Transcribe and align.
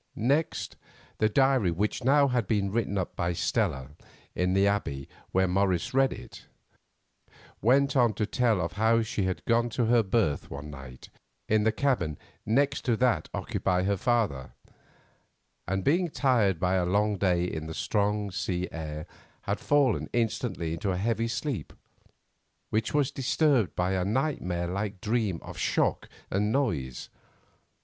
Next, 0.15 0.77
the 1.19 1.29
diary 1.29 1.69
which 1.69 2.03
now 2.03 2.27
had 2.27 2.47
been 2.47 2.71
written 2.71 2.97
up 2.97 3.15
by 3.15 3.33
Stella 3.33 3.89
in 4.33 4.55
the 4.55 4.65
Abbey 4.65 5.07
where 5.31 5.47
Morris 5.47 5.93
read 5.93 6.11
it, 6.11 6.47
went 7.61 7.95
on 7.95 8.15
to 8.15 8.25
tell 8.25 8.59
of 8.61 8.71
how 8.73 9.03
she 9.03 9.25
had 9.25 9.45
gone 9.45 9.69
to 9.69 9.85
her 9.85 10.01
berth 10.01 10.49
one 10.49 10.71
night 10.71 11.09
in 11.47 11.65
the 11.65 11.71
cabin 11.71 12.17
next 12.47 12.81
to 12.85 12.97
that 12.97 13.29
occupied 13.31 13.63
by 13.63 13.83
her 13.83 13.95
father, 13.95 14.53
and 15.67 15.83
being 15.83 16.09
tired 16.09 16.59
by 16.59 16.73
a 16.77 16.83
long 16.87 17.19
day 17.19 17.43
in 17.45 17.67
the 17.67 17.73
strong 17.75 18.31
sea 18.31 18.67
air 18.71 19.05
had 19.43 19.59
fallen 19.59 20.09
instantly 20.13 20.73
into 20.73 20.89
a 20.89 20.97
heavy 20.97 21.27
sleep, 21.27 21.73
which 22.71 22.91
was 22.91 23.11
disturbed 23.11 23.75
by 23.75 23.91
a 23.93 24.03
nightmare 24.03 24.65
like 24.65 24.99
dream 24.99 25.39
of 25.43 25.59
shock 25.59 26.09
and 26.31 26.51
noise. 26.51 27.09